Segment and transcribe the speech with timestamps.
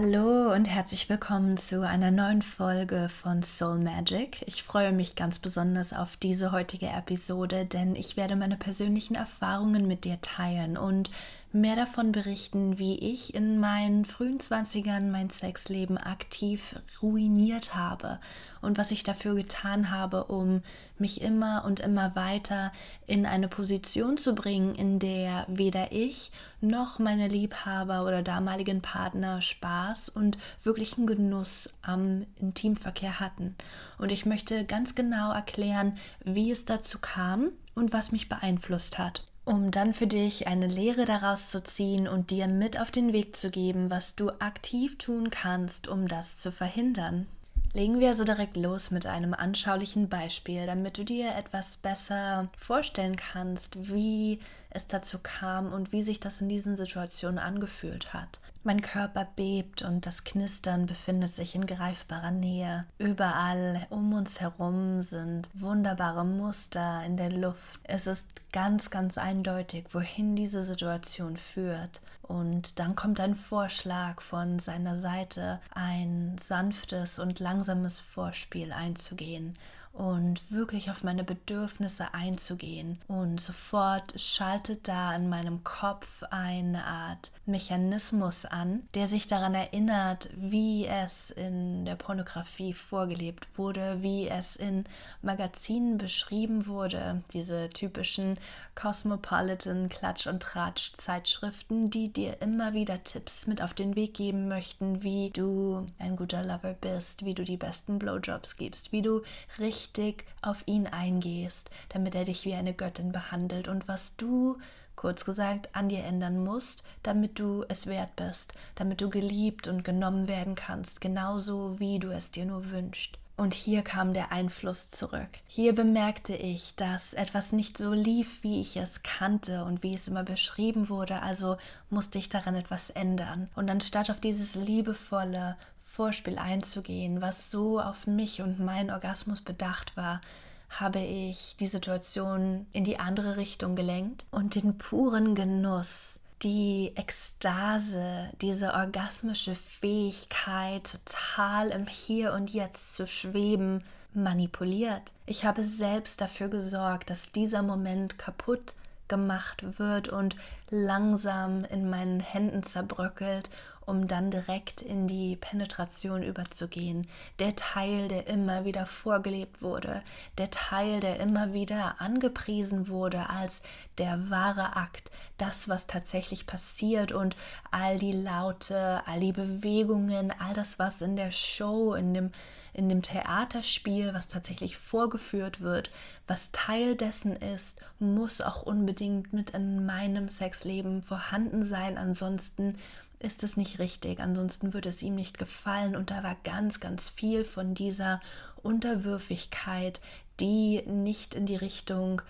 [0.00, 4.44] Hallo und herzlich willkommen zu einer neuen Folge von Soul Magic.
[4.46, 9.88] Ich freue mich ganz besonders auf diese heutige Episode, denn ich werde meine persönlichen Erfahrungen
[9.88, 11.10] mit dir teilen und
[11.52, 18.20] mehr davon berichten, wie ich in meinen frühen 20ern mein Sexleben aktiv ruiniert habe
[18.60, 20.62] und was ich dafür getan habe, um
[20.98, 22.72] mich immer und immer weiter
[23.06, 29.40] in eine Position zu bringen, in der weder ich noch meine Liebhaber oder damaligen Partner
[29.40, 33.56] Spaß und wirklichen Genuss am Intimverkehr hatten.
[33.96, 39.24] Und ich möchte ganz genau erklären, wie es dazu kam und was mich beeinflusst hat
[39.48, 43.34] um dann für dich eine Lehre daraus zu ziehen und dir mit auf den Weg
[43.34, 47.26] zu geben, was du aktiv tun kannst, um das zu verhindern.
[47.72, 53.16] Legen wir also direkt los mit einem anschaulichen Beispiel, damit du dir etwas besser vorstellen
[53.16, 58.40] kannst, wie es dazu kam und wie sich das in diesen Situationen angefühlt hat.
[58.68, 62.84] Mein Körper bebt und das Knistern befindet sich in greifbarer Nähe.
[62.98, 67.80] Überall um uns herum sind wunderbare Muster in der Luft.
[67.84, 72.02] Es ist ganz, ganz eindeutig, wohin diese Situation führt.
[72.20, 79.56] Und dann kommt ein Vorschlag von seiner Seite, ein sanftes und langsames Vorspiel einzugehen
[79.98, 83.00] und wirklich auf meine Bedürfnisse einzugehen.
[83.08, 90.30] Und sofort schaltet da in meinem Kopf eine Art Mechanismus an, der sich daran erinnert,
[90.36, 94.84] wie es in der Pornografie vorgelebt wurde, wie es in
[95.20, 98.38] Magazinen beschrieben wurde, diese typischen
[98.80, 104.46] Cosmopolitan Klatsch und Tratsch Zeitschriften, die dir immer wieder Tipps mit auf den Weg geben
[104.46, 109.22] möchten, wie du ein guter Lover bist, wie du die besten Blowjobs gibst, wie du
[109.58, 114.56] richtig auf ihn eingehst, damit er dich wie eine Göttin behandelt und was du
[114.94, 119.82] kurz gesagt, an dir ändern musst, damit du es wert bist, damit du geliebt und
[119.82, 123.18] genommen werden kannst, genauso wie du es dir nur wünschst.
[123.38, 125.28] Und hier kam der Einfluss zurück.
[125.46, 130.08] Hier bemerkte ich, dass etwas nicht so lief, wie ich es kannte und wie es
[130.08, 131.56] immer beschrieben wurde, also
[131.88, 133.48] musste ich daran etwas ändern.
[133.54, 139.96] Und anstatt auf dieses liebevolle Vorspiel einzugehen, was so auf mich und meinen Orgasmus bedacht
[139.96, 140.20] war,
[140.68, 148.30] habe ich die Situation in die andere Richtung gelenkt und den puren Genuss die Ekstase,
[148.40, 153.82] diese orgasmische Fähigkeit, total im Hier und Jetzt zu schweben,
[154.14, 155.12] manipuliert.
[155.26, 158.74] Ich habe selbst dafür gesorgt, dass dieser Moment kaputt
[159.08, 160.36] gemacht wird und
[160.70, 163.50] langsam in meinen Händen zerbröckelt
[163.88, 167.06] um dann direkt in die Penetration überzugehen.
[167.38, 170.02] Der Teil, der immer wieder vorgelebt wurde,
[170.36, 173.62] der Teil, der immer wieder angepriesen wurde als
[173.96, 177.36] der wahre Akt, das, was tatsächlich passiert und
[177.70, 182.30] all die Laute, all die Bewegungen, all das, was in der Show, in dem
[182.78, 185.90] in dem Theaterspiel, was tatsächlich vorgeführt wird,
[186.28, 191.98] was Teil dessen ist, muss auch unbedingt mit in meinem Sexleben vorhanden sein.
[191.98, 192.76] Ansonsten
[193.20, 195.96] ist es nicht richtig, ansonsten würde es ihm nicht gefallen.
[195.96, 198.20] Und da war ganz, ganz viel von dieser
[198.62, 200.00] Unterwürfigkeit,
[200.40, 202.22] die nicht in die Richtung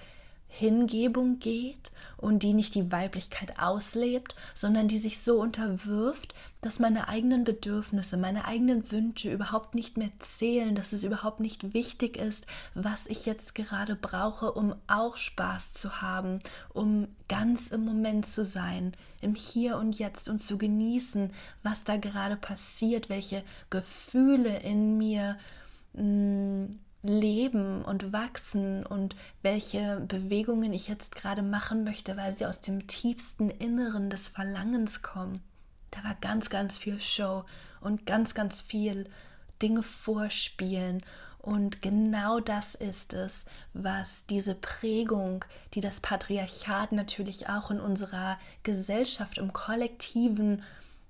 [0.48, 7.06] Hingebung geht und die nicht die Weiblichkeit auslebt, sondern die sich so unterwirft, dass meine
[7.06, 12.47] eigenen Bedürfnisse, meine eigenen Wünsche überhaupt nicht mehr zählen, dass es überhaupt nicht wichtig ist,
[12.75, 16.41] was ich jetzt gerade brauche, um auch Spaß zu haben,
[16.75, 21.31] um ganz im Moment zu sein, im Hier und Jetzt und zu genießen,
[21.62, 25.38] was da gerade passiert, welche Gefühle in mir
[25.92, 26.67] mh, mm,
[27.08, 32.86] leben und wachsen und welche Bewegungen ich jetzt gerade machen möchte, weil sie aus dem
[32.86, 35.43] tiefsten Inneren des Verlangens kommen.
[35.90, 37.44] Da war ganz, ganz viel Show
[37.81, 39.08] und ganz, ganz viel
[39.62, 41.02] Dinge vorspielen.
[41.38, 45.44] Und genau das ist es, was diese Prägung,
[45.75, 50.62] die das Patriarchat natürlich auch in unserer Gesellschaft im Kollektiven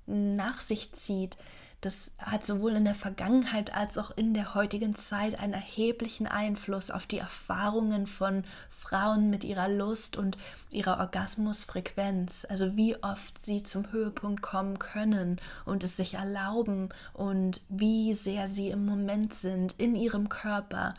[0.07, 1.37] nach sich zieht,
[1.81, 6.91] das hat sowohl in der Vergangenheit als auch in der heutigen Zeit einen erheblichen Einfluss
[6.91, 10.37] auf die Erfahrungen von Frauen mit ihrer Lust und
[10.71, 17.61] ihrer Orgasmusfrequenz, also wie oft sie zum Höhepunkt kommen können und es sich erlauben und
[17.69, 20.95] wie sehr sie im Moment sind in ihrem Körper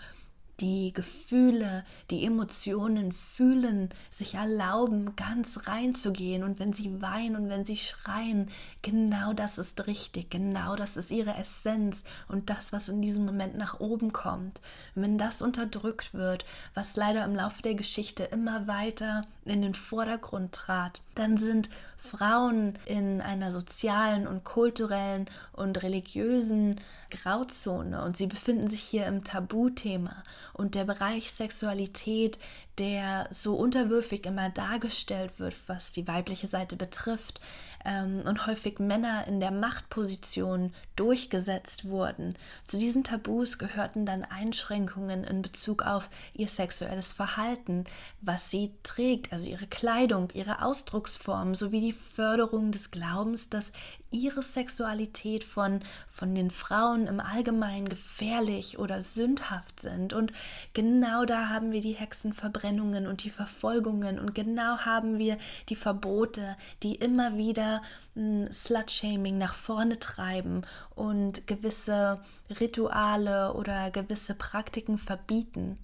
[0.59, 6.43] die Gefühle, die Emotionen fühlen, sich erlauben, ganz reinzugehen.
[6.43, 8.49] Und wenn sie weinen und wenn sie schreien,
[8.81, 13.57] genau das ist richtig, genau das ist ihre Essenz und das, was in diesem Moment
[13.57, 14.61] nach oben kommt.
[14.95, 20.51] wenn das unterdrückt wird, was leider im Laufe der Geschichte immer weiter in den Vordergrund
[20.51, 21.69] trat, dann sind
[22.01, 26.79] Frauen in einer sozialen und kulturellen und religiösen
[27.09, 28.03] Grauzone.
[28.03, 30.23] Und sie befinden sich hier im Tabuthema.
[30.53, 32.39] Und der Bereich Sexualität,
[32.79, 37.41] der so unterwürfig immer dargestellt wird, was die weibliche Seite betrifft,
[37.85, 42.35] ähm, und häufig Männer in der Machtposition durchgesetzt wurden.
[42.63, 47.85] Zu diesen Tabus gehörten dann Einschränkungen in Bezug auf ihr sexuelles Verhalten,
[48.21, 53.71] was sie trägt, also ihre Kleidung, ihre Ausdrucksform sowie die Förderung des Glaubens, dass
[54.11, 60.13] ihre Sexualität von, von den Frauen im Allgemeinen gefährlich oder sündhaft sind.
[60.13, 60.31] Und
[60.73, 65.37] genau da haben wir die Hexenverbrennungen und die Verfolgungen und genau haben wir
[65.69, 67.81] die Verbote, die immer wieder
[68.15, 70.63] hm, Slut-Shaming nach vorne treiben
[70.95, 72.19] und gewisse
[72.59, 75.77] Rituale oder gewisse Praktiken verbieten.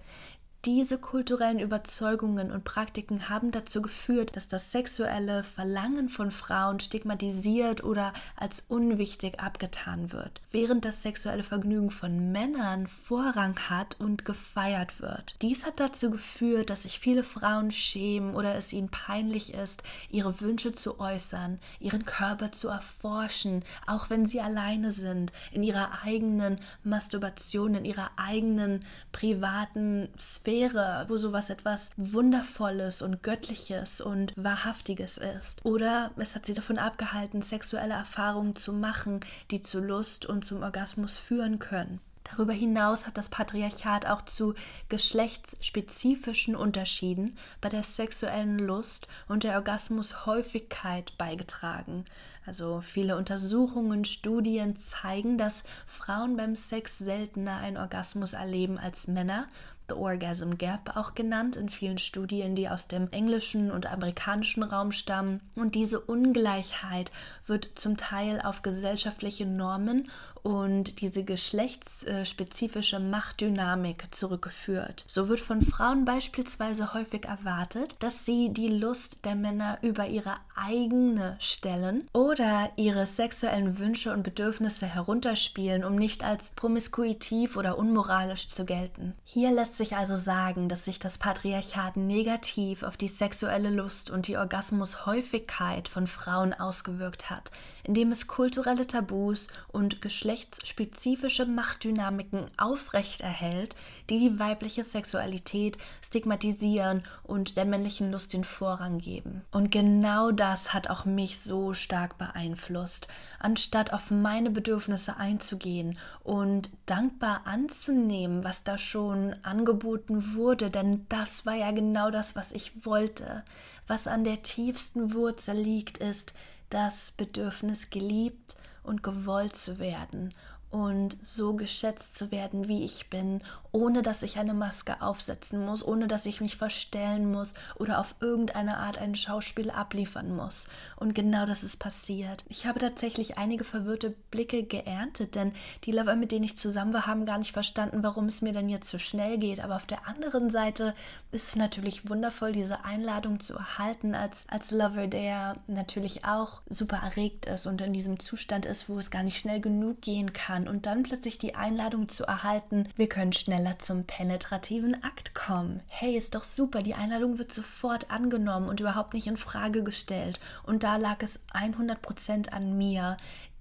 [0.66, 7.84] Diese kulturellen Überzeugungen und Praktiken haben dazu geführt, dass das sexuelle Verlangen von Frauen stigmatisiert
[7.84, 15.00] oder als unwichtig abgetan wird, während das sexuelle Vergnügen von Männern Vorrang hat und gefeiert
[15.00, 15.36] wird.
[15.44, 20.42] Dies hat dazu geführt, dass sich viele Frauen schämen oder es ihnen peinlich ist, ihre
[20.42, 26.58] Wünsche zu äußern, ihren Körper zu erforschen, auch wenn sie alleine sind, in ihrer eigenen
[26.84, 35.18] Masturbation, in ihrer eigenen privaten Sphäre Sphäre, wo sowas etwas Wundervolles und Göttliches und Wahrhaftiges
[35.18, 35.66] ist.
[35.66, 39.20] Oder es hat sie davon abgehalten, sexuelle Erfahrungen zu machen,
[39.52, 42.00] die zu Lust und zum Orgasmus führen können.
[42.24, 44.56] Darüber hinaus hat das Patriarchat auch zu
[44.88, 52.06] geschlechtsspezifischen Unterschieden bei der sexuellen Lust und der Orgasmushäufigkeit beigetragen.
[52.46, 59.48] Also viele Untersuchungen, Studien zeigen, dass Frauen beim Sex seltener einen Orgasmus erleben als Männer
[59.88, 64.92] The Orgasm Gap auch genannt in vielen Studien, die aus dem englischen und amerikanischen Raum
[64.92, 65.42] stammen.
[65.56, 67.12] Und diese Ungleichheit
[67.46, 70.10] wird zum Teil auf gesellschaftliche Normen
[70.46, 75.04] und diese geschlechtsspezifische Machtdynamik zurückgeführt.
[75.08, 80.36] So wird von Frauen beispielsweise häufig erwartet, dass sie die Lust der Männer über ihre
[80.56, 88.48] eigene stellen oder ihre sexuellen Wünsche und Bedürfnisse herunterspielen, um nicht als promiskuitiv oder unmoralisch
[88.48, 89.16] zu gelten.
[89.24, 94.28] Hier lässt sich also sagen, dass sich das Patriarchat negativ auf die sexuelle Lust und
[94.28, 97.50] die Orgasmushäufigkeit von Frauen ausgewirkt hat,
[97.86, 103.76] indem es kulturelle Tabus und geschlechtsspezifische Machtdynamiken aufrechterhält,
[104.10, 109.44] die die weibliche Sexualität stigmatisieren und der männlichen Lust den Vorrang geben.
[109.52, 113.08] Und genau das hat auch mich so stark beeinflusst.
[113.40, 121.46] Anstatt auf meine Bedürfnisse einzugehen und dankbar anzunehmen, was da schon angeboten wurde, denn das
[121.46, 123.44] war ja genau das, was ich wollte.
[123.88, 126.34] Was an der tiefsten Wurzel liegt, ist,
[126.76, 130.34] das Bedürfnis geliebt und gewollt zu werden
[130.76, 133.40] und so geschätzt zu werden, wie ich bin,
[133.72, 138.16] ohne dass ich eine Maske aufsetzen muss, ohne dass ich mich verstellen muss oder auf
[138.20, 140.66] irgendeine Art ein Schauspiel abliefern muss.
[140.98, 142.44] Und genau das ist passiert.
[142.50, 145.54] Ich habe tatsächlich einige verwirrte Blicke geerntet, denn
[145.86, 148.68] die Lover, mit denen ich zusammen war, haben gar nicht verstanden, warum es mir denn
[148.68, 149.62] jetzt so schnell geht.
[149.62, 150.94] Aber auf der anderen Seite
[151.32, 156.98] ist es natürlich wundervoll, diese Einladung zu erhalten als, als Lover, der natürlich auch super
[156.98, 160.65] erregt ist und in diesem Zustand ist, wo es gar nicht schnell genug gehen kann
[160.68, 165.82] und dann plötzlich die Einladung zu erhalten, wir können schneller zum penetrativen Akt kommen.
[165.90, 170.40] Hey, ist doch super, die Einladung wird sofort angenommen und überhaupt nicht in Frage gestellt.
[170.64, 173.18] Und da lag es 100% an mir,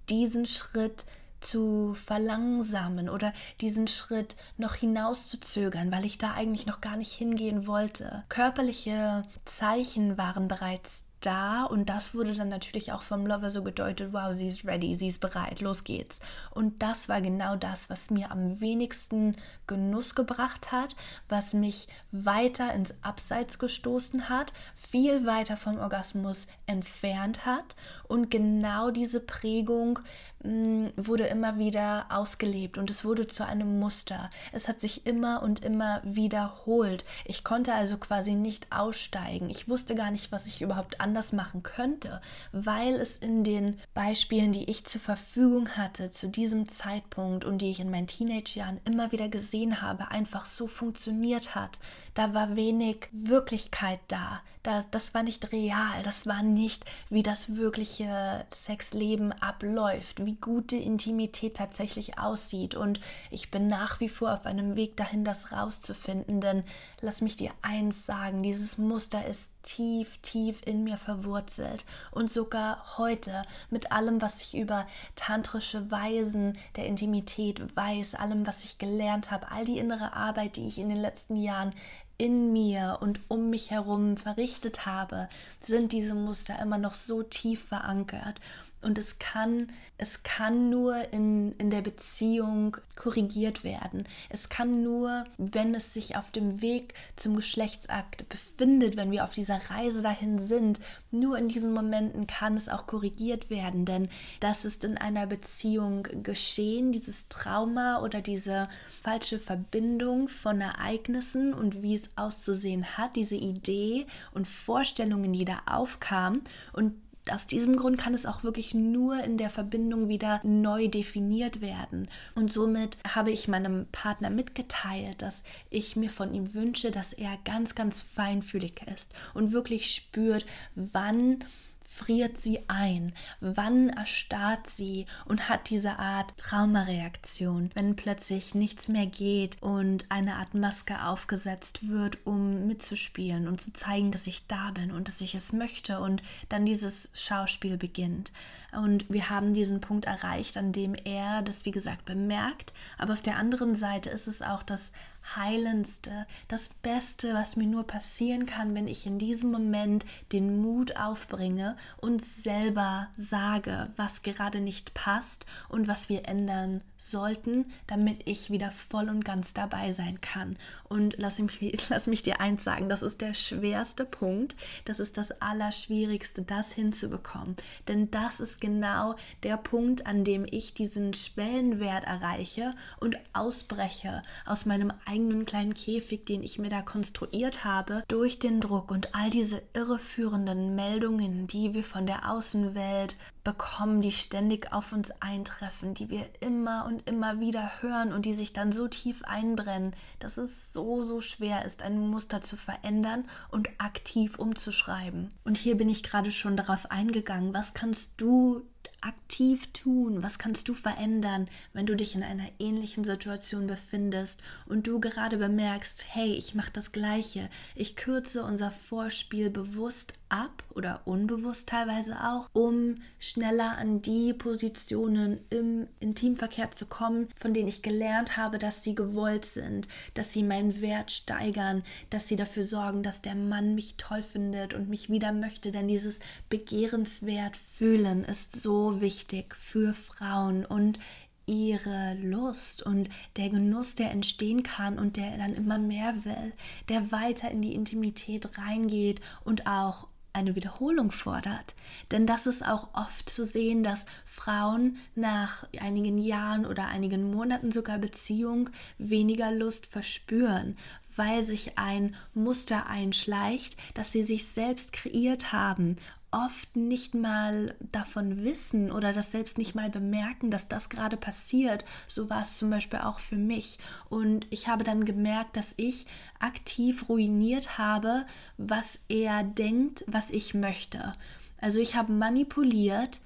[0.08, 1.04] diesen Schritt
[1.44, 7.66] zu verlangsamen oder diesen Schritt noch hinauszuzögern, weil ich da eigentlich noch gar nicht hingehen
[7.66, 8.24] wollte.
[8.28, 14.12] Körperliche Zeichen waren bereits da und das wurde dann natürlich auch vom Lover so gedeutet,
[14.12, 16.20] wow, sie ist ready, sie ist bereit, los geht's.
[16.50, 20.94] Und das war genau das, was mir am wenigsten Genuss gebracht hat,
[21.28, 27.74] was mich weiter ins Abseits gestoßen hat, viel weiter vom Orgasmus entfernt hat
[28.08, 29.98] und genau diese Prägung
[30.42, 34.30] mh, mm, wurde immer wieder ausgelebt und es wurde zu einem Muster.
[34.52, 37.04] Es hat sich immer und immer wiederholt.
[37.24, 39.50] Ich konnte also quasi nicht aussteigen.
[39.50, 43.78] Ich wusste gar nicht, was ich überhaupt an anders machen könnte, weil es in den
[43.94, 48.80] Beispielen, die ich zur Verfügung hatte zu diesem Zeitpunkt und die ich in meinen Teenage-Jahren
[48.84, 51.78] immer wieder gesehen habe, einfach so funktioniert hat.
[52.14, 54.40] Da war wenig Wirklichkeit da.
[54.64, 56.02] Das, das war nicht real.
[56.04, 62.74] Das war nicht, wie das wirkliche Sexleben abläuft, wie gute Intimität tatsächlich aussieht.
[62.74, 62.98] Und
[63.30, 66.40] ich bin nach wie vor auf einem Weg dahin, das rauszufinden.
[66.40, 66.64] Denn
[67.02, 71.84] lass mich dir eins sagen: dieses Muster ist tief, tief in mir verwurzelt.
[72.10, 78.64] Und sogar heute, mit allem, was ich über tantrische Weisen der Intimität weiß, allem, was
[78.64, 81.74] ich gelernt habe, all die innere Arbeit, die ich in den letzten Jahren
[82.18, 85.28] in mir und um mich herum verrichtet habe,
[85.60, 88.40] sind diese Muster immer noch so tief verankert.
[88.84, 94.06] Und es kann, es kann nur in, in der Beziehung korrigiert werden.
[94.28, 99.32] Es kann nur, wenn es sich auf dem Weg zum Geschlechtsakt befindet, wenn wir auf
[99.32, 103.84] dieser Reise dahin sind, nur in diesen Momenten kann es auch korrigiert werden.
[103.84, 104.08] Denn
[104.40, 108.68] das ist in einer Beziehung geschehen, dieses Trauma oder diese
[109.02, 115.62] falsche Verbindung von Ereignissen und wie es auszusehen hat, diese Idee und Vorstellungen, die da
[115.66, 116.42] aufkamen.
[116.72, 116.94] Und
[117.30, 122.08] aus diesem Grund kann es auch wirklich nur in der Verbindung wieder neu definiert werden.
[122.34, 127.38] Und somit habe ich meinem Partner mitgeteilt, dass ich mir von ihm wünsche, dass er
[127.44, 131.44] ganz, ganz feinfühlig ist und wirklich spürt, wann
[131.94, 133.12] friert sie ein?
[133.40, 140.34] Wann erstarrt sie und hat diese Art Traumareaktion, wenn plötzlich nichts mehr geht und eine
[140.36, 145.20] Art Maske aufgesetzt wird, um mitzuspielen und zu zeigen, dass ich da bin und dass
[145.20, 148.32] ich es möchte und dann dieses Schauspiel beginnt.
[148.72, 152.72] Und wir haben diesen Punkt erreicht, an dem er das, wie gesagt, bemerkt.
[152.98, 154.90] Aber auf der anderen Seite ist es auch das
[155.36, 160.96] Heilendste, das Beste, was mir nur passieren kann, wenn ich in diesem Moment den Mut
[160.96, 168.50] aufbringe und selber sage, was gerade nicht passt und was wir ändern sollten, damit ich
[168.50, 170.56] wieder voll und ganz dabei sein kann.
[170.84, 174.54] Und lass mich, lass mich dir eins sagen, das ist der schwerste Punkt,
[174.84, 177.56] das ist das Allerschwierigste, das hinzubekommen.
[177.88, 184.66] Denn das ist genau der Punkt, an dem ich diesen Schwellenwert erreiche und ausbreche aus
[184.66, 189.30] meinem eigenen kleinen Käfig, den ich mir da konstruiert habe, durch den Druck und all
[189.30, 196.10] diese irreführenden Meldungen, die wir von der Außenwelt bekommen, die ständig auf uns eintreffen, die
[196.10, 200.72] wir immer und immer wieder hören und die sich dann so tief einbrennen, dass es
[200.72, 205.32] so, so schwer ist, ein Muster zu verändern und aktiv umzuschreiben.
[205.44, 208.62] Und hier bin ich gerade schon darauf eingegangen, was kannst du
[209.04, 210.22] aktiv tun?
[210.22, 215.36] Was kannst du verändern, wenn du dich in einer ähnlichen Situation befindest und du gerade
[215.36, 217.48] bemerkst, hey, ich mache das gleiche.
[217.74, 225.38] Ich kürze unser Vorspiel bewusst ab oder unbewusst teilweise auch, um schneller an die Positionen
[225.50, 230.42] im Intimverkehr zu kommen, von denen ich gelernt habe, dass sie gewollt sind, dass sie
[230.42, 235.08] meinen Wert steigern, dass sie dafür sorgen, dass der Mann mich toll findet und mich
[235.08, 240.98] wieder möchte, denn dieses begehrenswert fühlen ist so wichtig für Frauen und
[241.46, 246.52] ihre Lust und der Genuss, der entstehen kann und der dann immer mehr will,
[246.88, 251.74] der weiter in die Intimität reingeht und auch eine Wiederholung fordert.
[252.10, 257.72] Denn das ist auch oft zu sehen, dass Frauen nach einigen Jahren oder einigen Monaten
[257.72, 260.76] sogar Beziehung weniger Lust verspüren,
[261.16, 265.96] weil sich ein Muster einschleicht, das sie sich selbst kreiert haben,
[266.34, 271.84] oft nicht mal davon wissen oder das selbst nicht mal bemerken, dass das gerade passiert.
[272.08, 273.78] So war es zum Beispiel auch für mich.
[274.08, 276.06] Und ich habe dann gemerkt, dass ich
[276.40, 278.26] aktiv ruiniert habe,
[278.58, 281.14] was er denkt, was ich möchte.
[281.60, 283.20] Also ich habe manipuliert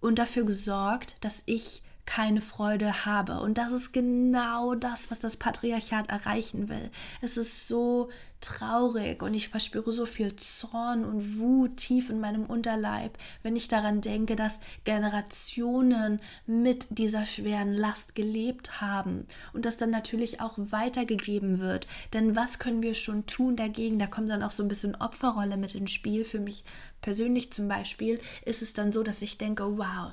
[0.00, 3.40] und dafür gesorgt, dass ich keine Freude habe.
[3.40, 6.90] Und das ist genau das, was das Patriarchat erreichen will.
[7.20, 8.10] Es ist so
[8.44, 13.68] traurig und ich verspüre so viel Zorn und Wut tief in meinem Unterleib, wenn ich
[13.68, 20.58] daran denke, dass Generationen mit dieser schweren Last gelebt haben und das dann natürlich auch
[20.58, 21.86] weitergegeben wird.
[22.12, 23.98] Denn was können wir schon tun dagegen?
[23.98, 26.24] Da kommt dann auch so ein bisschen Opferrolle mit ins Spiel.
[26.24, 26.64] Für mich
[27.00, 30.12] persönlich zum Beispiel ist es dann so, dass ich denke, wow,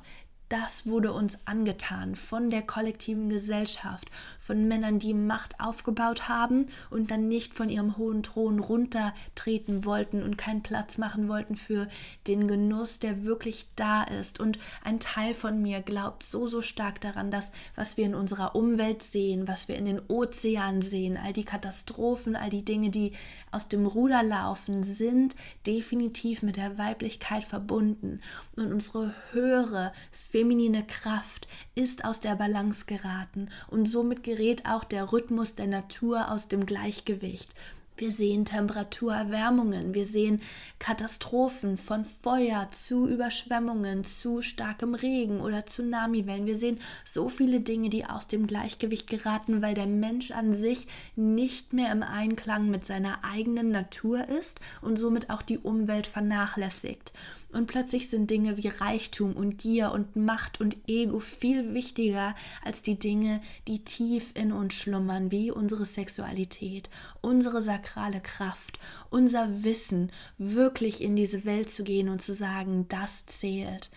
[0.52, 4.12] Das wurde uns angetan von der kollektiven Gesellschaft,
[4.42, 10.24] von Männern, die Macht aufgebaut haben und dann nicht von ihrem hohen Thron runtertreten wollten
[10.24, 11.88] und keinen Platz machen wollten für
[12.28, 14.40] den Genuss, der wirklich da ist.
[14.40, 18.56] Und ein Teil von mir glaubt so, so stark daran, dass was wir in unserer
[18.56, 23.14] Umwelt sehen, was wir in den Ozeanen sehen, all die Katastrophen, all die Dinge, die
[23.52, 25.36] aus dem Ruder laufen, sind
[25.68, 28.22] definitiv mit der Weiblichkeit verbunden.
[28.56, 35.12] Und unsere höhere feminine Kraft ist aus der Balance geraten und somit gerät auch der
[35.12, 37.50] Rhythmus der Natur aus dem Gleichgewicht.
[37.98, 40.42] Wir sehen Temperaturerwärmungen, wir sehen
[40.80, 46.46] Katastrophen von Feuer zu Überschwemmungen, zu starkem Regen oder Tsunamiwellen.
[46.46, 50.88] Wir sehen so viele Dinge, die aus dem Gleichgewicht geraten, weil der Mensch an sich
[51.18, 57.12] nicht mehr im Einklang mit seiner eigenen Natur ist und somit auch die Umwelt vernachlässigt.
[57.52, 62.82] Und plötzlich sind Dinge wie Reichtum und Gier und Macht und Ego viel wichtiger als
[62.82, 66.90] die Dinge, die tief in uns schlummern, wie unsere Sexualität,
[67.22, 68.80] unsere sakrale Kraft,
[69.10, 73.90] unser Wissen, wirklich in diese Welt zu gehen und zu sagen, das zählt.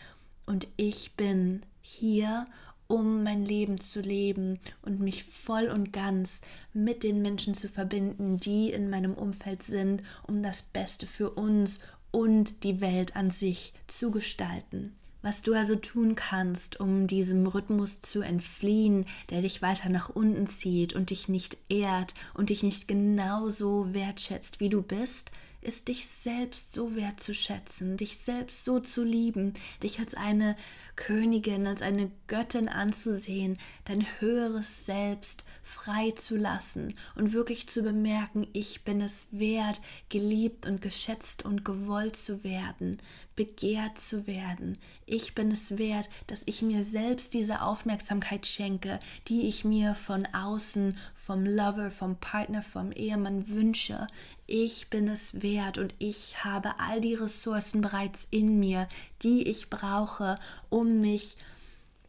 [0.46, 2.46] Und ich bin hier
[2.87, 6.40] um mein Leben zu leben und mich voll und ganz
[6.73, 11.80] mit den Menschen zu verbinden, die in meinem Umfeld sind, um das Beste für uns
[12.14, 14.94] und die Welt an sich zu gestalten.
[15.21, 20.47] Was du also tun kannst, um diesem Rhythmus zu entfliehen, der dich weiter nach unten
[20.47, 25.33] zieht und dich nicht ehrt und dich nicht genauso wertschätzt, wie du bist,
[25.64, 30.56] ist dich selbst so wertzuschätzen, dich selbst so zu lieben, dich als eine
[30.97, 38.47] Königin, als eine Göttin anzusehen, dein höheres Selbst frei zu lassen und wirklich zu bemerken,
[38.52, 43.00] ich bin es wert, geliebt und geschätzt und gewollt zu werden,
[43.35, 44.78] begehrt zu werden.
[45.06, 50.26] Ich bin es wert, dass ich mir selbst diese Aufmerksamkeit schenke, die ich mir von
[50.26, 54.06] außen, vom Lover, vom Partner, vom Ehemann wünsche.
[54.47, 58.89] Ich bin es wert und ich habe all die Ressourcen bereits in mir,
[59.23, 61.37] die ich brauche, um mich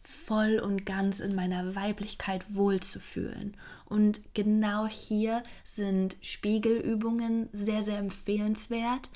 [0.04, 3.56] voll und ganz in meiner Weiblichkeit wohlzufühlen.
[3.86, 9.10] Und genau hier sind Spiegelübungen sehr, sehr empfehlenswert.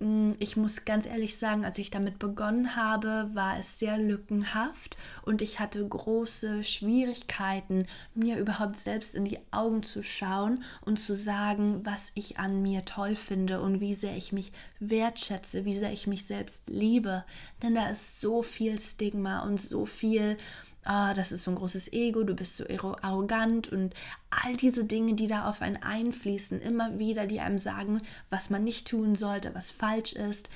[0.00, 4.96] Mm, ich muss ganz ehrlich sagen, als ich damit begonnen habe, war es sehr lückenhaft
[5.22, 11.14] und ich hatte große Schwierigkeiten, mir überhaupt selbst in die Augen zu schauen und zu
[11.14, 15.92] sagen, was ich an mir toll finde und wie sehr ich mich wertschätze, wie sehr
[15.92, 17.24] ich mich selbst liebe.
[17.62, 20.36] Denn da ist so viel Stigma und so viel
[20.84, 22.64] ah, das ist so ein großes Ego, du bist so
[23.02, 23.94] arrogant und
[24.30, 28.64] all diese Dinge, die da auf einen einfließen, immer wieder, die einem sagen, was man
[28.64, 30.48] nicht tun sollte, was falsch ist.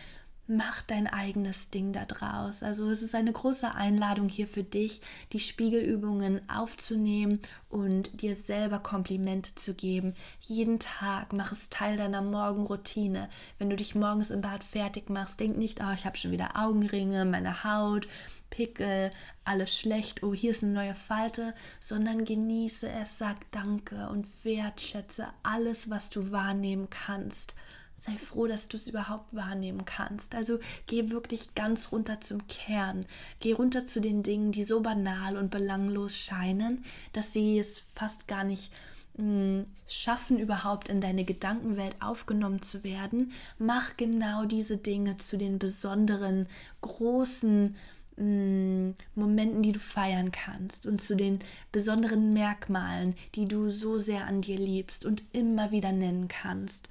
[0.51, 2.63] Mach dein eigenes Ding da draus.
[2.63, 5.03] Also es ist eine große Einladung hier für dich,
[5.35, 10.15] die Spiegelübungen aufzunehmen und dir selber Komplimente zu geben.
[10.41, 13.29] Jeden Tag mach es Teil deiner Morgenroutine.
[13.59, 16.57] Wenn du dich morgens im Bad fertig machst, denk nicht, oh, ich habe schon wieder
[16.57, 18.09] Augenringe, meine Haut,
[18.49, 19.11] Pickel,
[19.45, 25.27] alles schlecht, oh, hier ist eine neue Falte, sondern genieße es, sag Danke und wertschätze
[25.43, 27.53] alles, was du wahrnehmen kannst.
[27.99, 30.35] Sei froh, dass du es überhaupt wahrnehmen kannst.
[30.35, 33.07] Also geh wirklich ganz runter zum Kern.
[33.41, 38.29] Geh runter zu den Dingen, die so banal und belanglos scheinen, dass sie es fast
[38.29, 38.73] gar nicht
[39.17, 43.33] mh, hm, schaffen, überhaupt in deine Gedankenwelt aufgenommen zu werden.
[43.59, 46.47] Mach genau diese Dinge zu den besonderen,
[46.83, 47.75] großen,
[48.19, 51.39] Mm, Momenten, die du feiern kannst und zu den
[51.71, 56.89] besonderen Merkmalen, die du so sehr an dir liebst und immer wieder nennen kannst.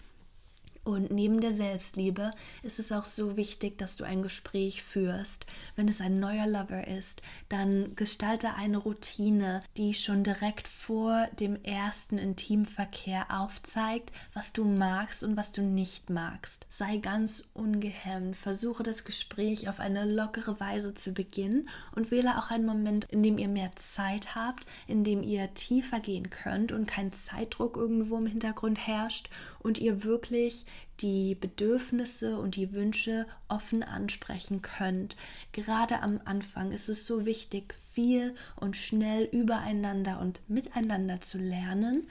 [0.87, 2.31] Und neben der Selbstliebe
[2.63, 5.45] ist es auch so wichtig, dass du ein Gespräch führst.
[5.75, 11.61] Wenn es ein neuer Lover ist, dann gestalte eine Routine, die schon direkt vor dem
[11.61, 16.65] ersten Intimverkehr aufzeigt, was du magst und was du nicht magst.
[16.69, 22.49] Sei ganz ungehemmt, versuche das Gespräch auf eine lockere Weise zu beginnen und wähle auch
[22.49, 26.87] einen Moment, in dem ihr mehr Zeit habt, in dem ihr tiefer gehen könnt und
[26.87, 30.65] kein Zeitdruck irgendwo im Hintergrund herrscht und ihr wirklich
[31.01, 35.15] die Bedürfnisse und die Wünsche offen ansprechen könnt.
[35.51, 42.07] Gerade am Anfang ist es so wichtig, viel und schnell übereinander und miteinander zu lernen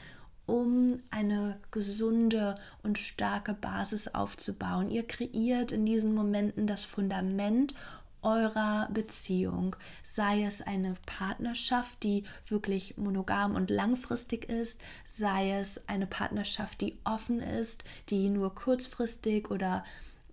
[0.46, 4.90] um eine gesunde und starke Basis aufzubauen.
[4.90, 7.74] Ihr kreiert in diesen Momenten das Fundament
[8.22, 16.06] eurer Beziehung, sei es eine Partnerschaft, die wirklich monogam und langfristig ist, sei es eine
[16.06, 19.84] Partnerschaft, die offen ist, die nur kurzfristig oder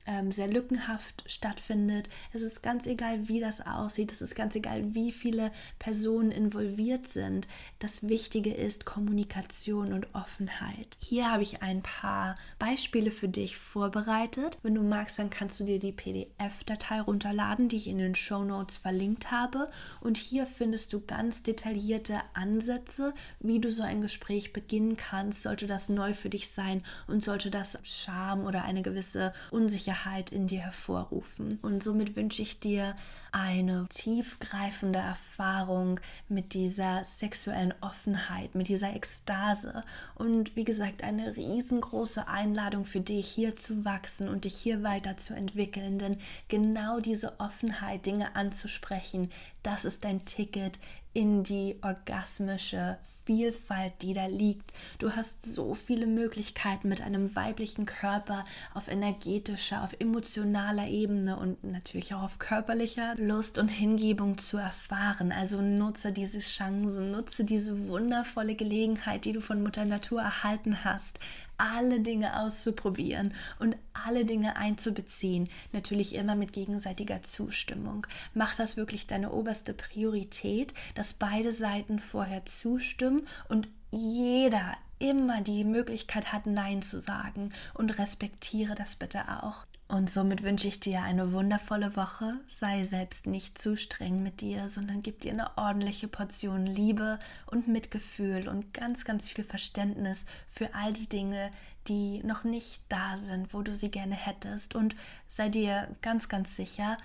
[0.05, 2.09] ähm, sehr lückenhaft stattfindet.
[2.33, 4.11] Es ist ganz egal, wie das aussieht.
[4.11, 7.47] Es ist ganz egal, wie viele Personen involviert sind.
[7.79, 10.97] Das Wichtige ist Kommunikation und Offenheit.
[10.99, 14.57] Hier habe ich ein paar Beispiele für dich vorbereitet.
[14.63, 18.43] Wenn du magst, dann kannst du dir die PDF-Datei runterladen, die ich in den Show
[18.43, 19.69] Notes verlinkt habe.
[20.01, 25.67] Und hier findest du ganz detaillierte Ansätze, wie du so ein Gespräch beginnen kannst, sollte
[25.67, 29.92] das neu für dich sein und sollte das Scham oder eine gewisse Unsicherheit
[30.31, 31.59] in dir hervorrufen.
[31.61, 32.95] Und somit wünsche ich dir
[33.31, 39.83] eine tiefgreifende Erfahrung mit dieser sexuellen Offenheit, mit dieser Ekstase
[40.15, 45.97] und wie gesagt eine riesengroße Einladung für dich hier zu wachsen und dich hier weiterzuentwickeln,
[45.97, 49.31] denn genau diese Offenheit, Dinge anzusprechen,
[49.63, 50.79] das ist dein Ticket
[51.13, 54.73] in die orgasmische Vielfalt, die da liegt.
[54.97, 61.63] Du hast so viele Möglichkeiten mit einem weiblichen Körper auf energetischer, auf emotionaler Ebene und
[61.63, 65.31] natürlich auch auf körperlicher Lust und Hingebung zu erfahren.
[65.31, 71.19] Also nutze diese Chancen, nutze diese wundervolle Gelegenheit, die du von Mutter Natur erhalten hast,
[71.63, 75.49] alle Dinge auszuprobieren und alle Dinge einzubeziehen.
[75.71, 78.05] Natürlich immer mit gegenseitiger Zustimmung.
[78.33, 85.63] Mach das wirklich deine oberste Priorität, dass beide Seiten vorher zustimmen und jeder immer die
[85.63, 89.65] Möglichkeit hat, Nein zu sagen und respektiere das bitte auch.
[89.93, 92.31] Und somit wünsche ich dir eine wundervolle Woche.
[92.47, 97.67] Sei selbst nicht zu streng mit dir, sondern gib dir eine ordentliche Portion Liebe und
[97.67, 101.51] Mitgefühl und ganz, ganz viel Verständnis für all die Dinge,
[101.87, 104.73] die noch nicht da sind, wo du sie gerne hättest.
[104.73, 104.95] Und
[105.27, 106.97] sei dir ganz, ganz sicher,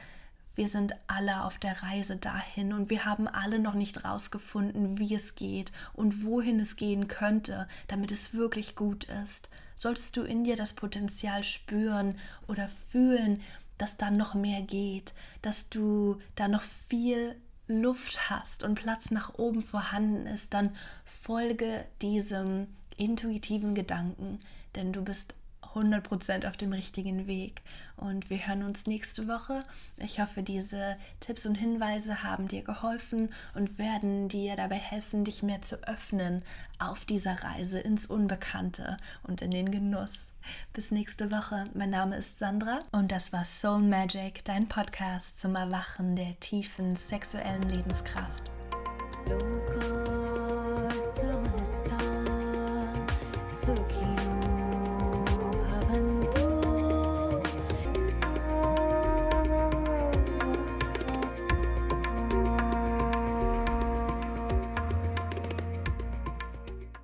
[0.54, 5.14] wir sind alle auf der Reise dahin und wir haben alle noch nicht rausgefunden, wie
[5.14, 9.50] es geht und wohin es gehen könnte, damit es wirklich gut ist.
[9.78, 13.40] Solltest du in dir das Potenzial spüren oder fühlen,
[13.78, 17.36] dass da noch mehr geht, dass du da noch viel
[17.68, 24.38] Luft hast und Platz nach oben vorhanden ist, dann folge diesem intuitiven Gedanken,
[24.74, 25.34] denn du bist
[25.74, 27.62] 100% auf dem richtigen Weg.
[27.96, 29.64] Und wir hören uns nächste Woche.
[29.98, 35.42] Ich hoffe, diese Tipps und Hinweise haben dir geholfen und werden dir dabei helfen, dich
[35.42, 36.42] mehr zu öffnen
[36.78, 40.26] auf dieser Reise ins Unbekannte und in den Genuss.
[40.72, 41.64] Bis nächste Woche.
[41.74, 46.96] Mein Name ist Sandra und das war Soul Magic, dein Podcast zum Erwachen der tiefen
[46.96, 48.50] sexuellen Lebenskraft.
[49.26, 50.08] Loco,
[53.68, 53.74] so